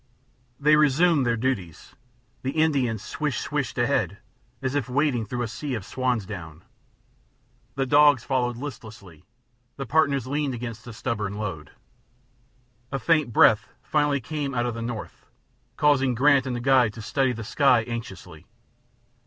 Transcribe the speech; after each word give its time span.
They 0.59 0.75
resumed 0.75 1.27
their 1.27 1.37
duties; 1.37 1.93
the 2.41 2.49
Indian 2.59 2.97
"swish 2.97 3.39
swished" 3.39 3.77
ahead, 3.77 4.17
as 4.59 4.73
if 4.73 4.89
wading 4.89 5.27
through 5.27 5.43
a 5.43 5.47
sea 5.47 5.75
of 5.75 5.85
swan's 5.85 6.25
down; 6.25 6.63
the 7.75 7.85
dogs 7.85 8.23
followed 8.23 8.57
listlessly; 8.57 9.25
the 9.77 9.85
partners 9.85 10.25
leaned 10.25 10.55
against 10.55 10.85
the 10.85 10.93
stubborn 10.93 11.35
load. 11.35 11.69
A 12.91 12.97
faint 12.97 13.31
breath 13.31 13.67
finally 13.83 14.19
came 14.19 14.55
out 14.55 14.65
of 14.65 14.73
the 14.73 14.81
north, 14.81 15.27
causing 15.77 16.15
Grant 16.15 16.47
and 16.47 16.55
the 16.55 16.61
guide 16.61 16.93
to 16.93 17.01
study 17.03 17.31
the 17.31 17.43
sky 17.43 17.83
anxiously. 17.83 18.47